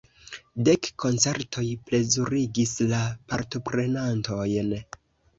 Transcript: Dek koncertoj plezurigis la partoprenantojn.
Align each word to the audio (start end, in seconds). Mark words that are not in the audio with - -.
Dek 0.67 0.87
koncertoj 1.01 1.65
plezurigis 1.89 2.73
la 2.93 3.01
partoprenantojn. 3.33 4.73